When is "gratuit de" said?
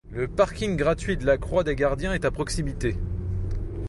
0.77-1.27